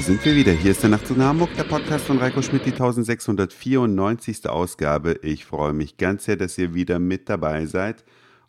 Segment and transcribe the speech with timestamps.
[0.00, 0.52] Sind wir wieder.
[0.52, 4.48] Hier ist der Nachtzug nach Hamburg, der Podcast von Reiko Schmidt, die 1694.
[4.48, 5.20] Ausgabe.
[5.22, 8.02] Ich freue mich ganz sehr, dass ihr wieder mit dabei seid.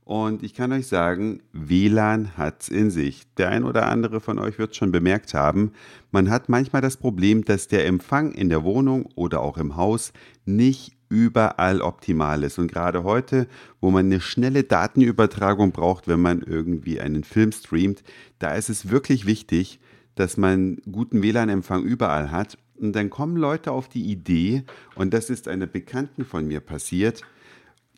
[0.05, 3.23] Und ich kann euch sagen, WLAN hat's in sich.
[3.35, 5.73] Der ein oder andere von euch wird schon bemerkt haben,
[6.11, 10.13] man hat manchmal das Problem, dass der Empfang in der Wohnung oder auch im Haus
[10.45, 12.59] nicht überall optimal ist.
[12.59, 13.47] Und gerade heute,
[13.81, 18.03] wo man eine schnelle Datenübertragung braucht, wenn man irgendwie einen Film streamt,
[18.39, 19.81] da ist es wirklich wichtig,
[20.15, 22.57] dass man guten WLAN-Empfang überall hat.
[22.79, 24.63] Und dann kommen Leute auf die Idee,
[24.95, 27.21] und das ist einer Bekannten von mir passiert,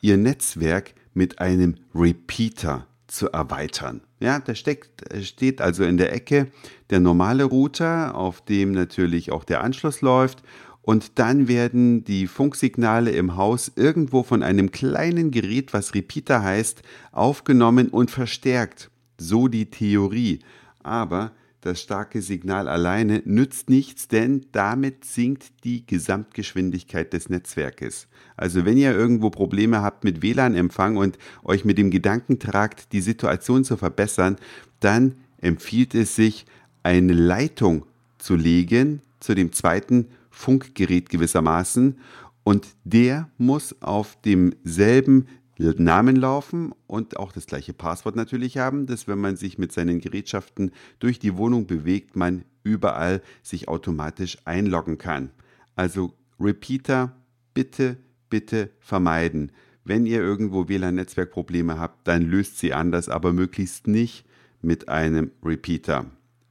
[0.01, 4.01] ihr Netzwerk mit einem Repeater zu erweitern.
[4.19, 6.47] Ja, da steckt, steht also in der Ecke
[6.89, 10.43] der normale Router, auf dem natürlich auch der Anschluss läuft.
[10.81, 16.81] Und dann werden die Funksignale im Haus irgendwo von einem kleinen Gerät, was Repeater heißt,
[17.13, 18.89] aufgenommen und verstärkt.
[19.17, 20.39] So die Theorie.
[20.81, 21.31] Aber
[21.65, 28.07] das starke Signal alleine nützt nichts, denn damit sinkt die Gesamtgeschwindigkeit des Netzwerkes.
[28.35, 33.01] Also wenn ihr irgendwo Probleme habt mit WLAN-Empfang und euch mit dem Gedanken tragt, die
[33.01, 34.37] Situation zu verbessern,
[34.79, 36.45] dann empfiehlt es sich,
[36.83, 37.85] eine Leitung
[38.17, 41.97] zu legen zu dem zweiten Funkgerät gewissermaßen
[42.43, 49.07] und der muss auf demselben Namen laufen und auch das gleiche Passwort natürlich haben, dass
[49.07, 54.97] wenn man sich mit seinen Gerätschaften durch die Wohnung bewegt, man überall sich automatisch einloggen
[54.97, 55.29] kann.
[55.75, 57.15] Also Repeater
[57.53, 57.97] bitte,
[58.29, 59.51] bitte vermeiden.
[59.85, 64.25] Wenn ihr irgendwo WLAN-Netzwerkprobleme habt, dann löst sie anders, aber möglichst nicht
[64.61, 66.05] mit einem Repeater.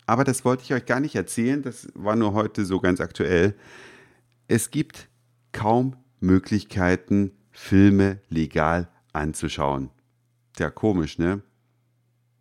[0.06, 3.54] Aber das wollte ich euch gar nicht erzählen, das war nur heute so ganz aktuell.
[4.48, 5.08] Es gibt
[5.52, 9.90] kaum Möglichkeiten, Filme legal anzuschauen.
[10.58, 11.42] Ja, komisch, ne?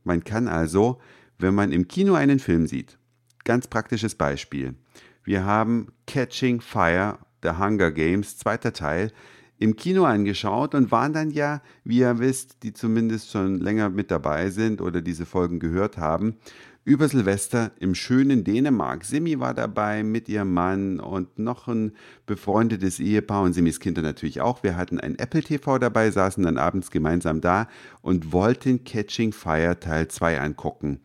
[0.03, 0.99] Man kann also,
[1.37, 2.97] wenn man im Kino einen Film sieht,
[3.43, 4.75] ganz praktisches Beispiel.
[5.23, 9.11] Wir haben Catching Fire, The Hunger Games, zweiter Teil,
[9.59, 14.09] im Kino angeschaut und waren dann ja, wie ihr wisst, die zumindest schon länger mit
[14.09, 16.37] dabei sind oder diese Folgen gehört haben,
[16.83, 19.05] über Silvester im schönen Dänemark.
[19.05, 21.91] Simi war dabei mit ihrem Mann und noch ein
[22.25, 24.63] befreundetes Ehepaar und Simis Kinder natürlich auch.
[24.63, 27.67] Wir hatten ein Apple TV dabei, saßen dann abends gemeinsam da
[28.01, 31.01] und wollten Catching Fire Teil 2 angucken.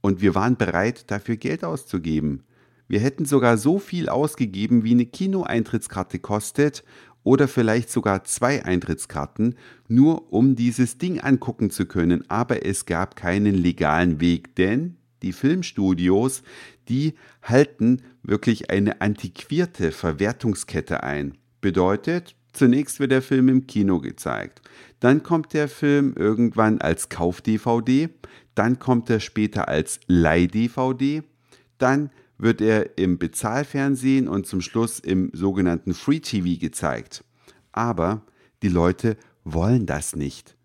[0.00, 2.42] Und wir waren bereit, dafür Geld auszugeben.
[2.88, 6.82] Wir hätten sogar so viel ausgegeben, wie eine Kinoeintrittskarte kostet
[7.22, 9.54] oder vielleicht sogar zwei Eintrittskarten,
[9.86, 12.28] nur um dieses Ding angucken zu können.
[12.28, 16.42] Aber es gab keinen legalen Weg, denn die Filmstudios,
[16.88, 21.38] die halten wirklich eine antiquierte Verwertungskette ein.
[21.60, 24.62] Bedeutet, zunächst wird der Film im Kino gezeigt,
[24.98, 28.08] dann kommt der Film irgendwann als Kauf-DVD,
[28.54, 31.22] dann kommt er später als Leih-DVD,
[31.78, 37.24] dann wird er im Bezahlfernsehen und zum Schluss im sogenannten Free TV gezeigt.
[37.72, 38.22] Aber
[38.62, 40.56] die Leute wollen das nicht.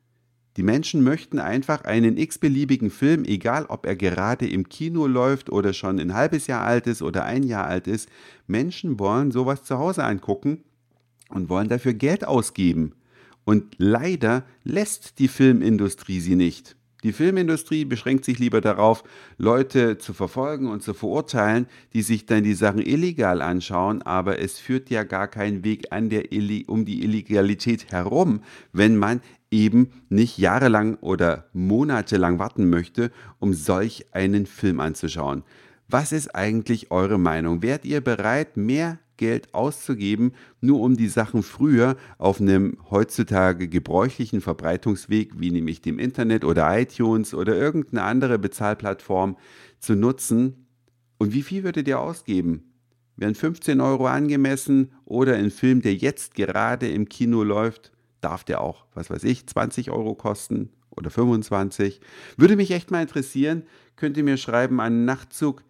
[0.58, 5.74] Die Menschen möchten einfach einen x-beliebigen Film, egal ob er gerade im Kino läuft oder
[5.74, 8.08] schon ein halbes Jahr alt ist oder ein Jahr alt ist.
[8.48, 10.64] Menschen wollen sowas zu Hause angucken
[11.30, 12.94] und wollen dafür Geld ausgeben.
[13.44, 16.78] Und leider lässt die Filmindustrie sie nicht.
[17.04, 19.04] Die Filmindustrie beschränkt sich lieber darauf,
[19.38, 24.58] Leute zu verfolgen und zu verurteilen, die sich dann die Sachen illegal anschauen, aber es
[24.58, 26.32] führt ja gar keinen Weg an der
[26.66, 28.42] um die Illegalität herum,
[28.74, 29.22] wenn man
[29.56, 35.44] eben nicht jahrelang oder monatelang warten möchte, um solch einen Film anzuschauen.
[35.88, 37.62] Was ist eigentlich eure Meinung?
[37.62, 44.42] Wärt ihr bereit, mehr Geld auszugeben, nur um die Sachen früher auf einem heutzutage gebräuchlichen
[44.42, 49.38] Verbreitungsweg, wie nämlich dem Internet oder iTunes oder irgendeine andere Bezahlplattform
[49.80, 50.68] zu nutzen?
[51.18, 52.74] Und wie viel würdet ihr ausgeben?
[53.16, 57.94] Wären 15 Euro angemessen oder ein Film, der jetzt gerade im Kino läuft,
[58.26, 62.02] darf der auch, was weiß ich, 20 Euro kosten oder 25?
[62.38, 63.64] Würde mich echt mal interessieren.
[63.96, 65.64] Könnt ihr mir schreiben an nachtzug.de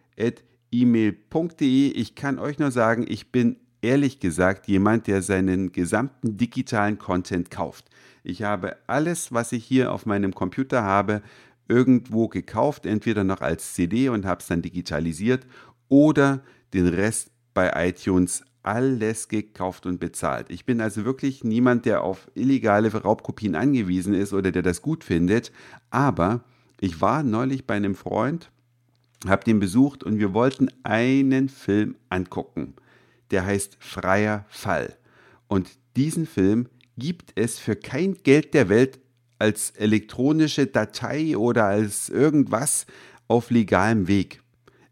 [0.75, 1.91] email.de.
[1.91, 7.51] Ich kann euch nur sagen, ich bin ehrlich gesagt jemand, der seinen gesamten digitalen Content
[7.51, 7.85] kauft.
[8.23, 11.21] Ich habe alles, was ich hier auf meinem Computer habe,
[11.67, 15.45] irgendwo gekauft, entweder noch als CD und habe es dann digitalisiert
[15.87, 16.43] oder
[16.73, 20.49] den Rest bei iTunes alles gekauft und bezahlt.
[20.49, 25.03] Ich bin also wirklich niemand, der auf illegale Raubkopien angewiesen ist oder der das gut
[25.03, 25.51] findet,
[25.89, 26.43] aber
[26.79, 28.49] ich war neulich bei einem Freund
[29.27, 32.75] habe den besucht und wir wollten einen Film angucken.
[33.31, 34.95] Der heißt Freier Fall.
[35.47, 36.67] Und diesen Film
[36.97, 38.99] gibt es für kein Geld der Welt
[39.39, 42.85] als elektronische Datei oder als irgendwas
[43.27, 44.41] auf legalem Weg.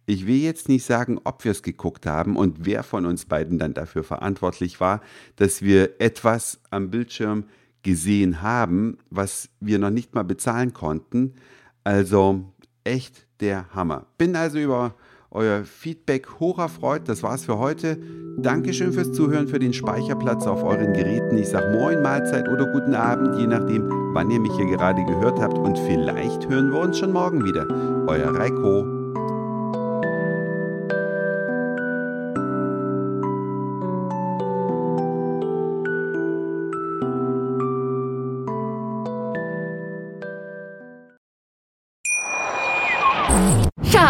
[0.05, 3.57] Ich will jetzt nicht sagen, ob wir es geguckt haben und wer von uns beiden
[3.57, 5.01] dann dafür verantwortlich war,
[5.37, 7.45] dass wir etwas am Bildschirm
[7.83, 11.35] gesehen haben, was wir noch nicht mal bezahlen konnten.
[11.83, 12.43] Also
[12.83, 14.07] echt der Hammer.
[14.17, 14.95] Bin also über
[15.31, 17.03] euer Feedback hoch erfreut.
[17.07, 17.97] Das war's für heute.
[18.37, 21.37] Dankeschön fürs Zuhören, für den Speicherplatz auf euren Geräten.
[21.37, 25.39] Ich sage Moin, Mahlzeit oder guten Abend, je nachdem, wann ihr mich hier gerade gehört
[25.39, 25.57] habt.
[25.57, 27.67] Und vielleicht hören wir uns schon morgen wieder.
[28.07, 29.02] Euer Reiko.